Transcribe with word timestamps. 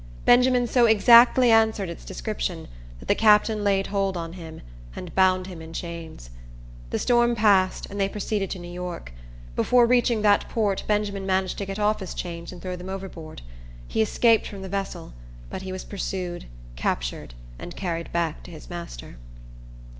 Benjamin 0.25 0.65
so 0.65 0.87
exactly 0.87 1.51
answered 1.51 1.87
its 1.87 2.03
description, 2.03 2.67
that 2.99 3.07
the 3.07 3.13
captain 3.13 3.63
laid 3.63 3.85
hold 3.85 4.17
on 4.17 4.33
him, 4.33 4.63
and 4.95 5.13
bound 5.13 5.45
him 5.45 5.61
in 5.61 5.73
chains. 5.73 6.31
The 6.89 6.97
storm 6.97 7.35
passed, 7.35 7.85
and 7.87 8.01
they 8.01 8.09
proceeded 8.09 8.49
to 8.49 8.57
New 8.57 8.71
York. 8.73 9.13
Before 9.55 9.85
reaching 9.85 10.23
that 10.23 10.49
port 10.49 10.83
Benjamin 10.87 11.27
managed 11.27 11.59
to 11.59 11.67
get 11.67 11.77
off 11.77 11.99
his 11.99 12.15
chains 12.15 12.51
and 12.51 12.63
throw 12.63 12.75
them 12.75 12.89
overboard. 12.89 13.43
He 13.87 14.01
escaped 14.01 14.47
from 14.47 14.63
the 14.63 14.69
vessel, 14.69 15.13
but 15.51 15.61
was 15.61 15.83
pursued, 15.85 16.45
captured, 16.75 17.35
and 17.59 17.75
carried 17.75 18.11
back 18.11 18.41
to 18.45 18.49
his 18.49 18.71
master. 18.71 19.17